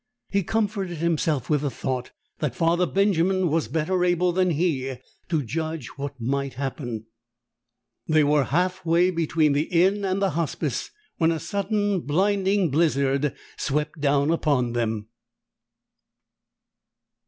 [0.31, 2.09] He comforted himself with the thought
[2.39, 4.95] that Father Benjamin was better able than he
[5.29, 7.05] to judge what might happen.
[8.07, 13.99] They were halfway between the inn and the Hospice when a sudden, blinding blizzard swept
[14.01, 15.09] down upon them.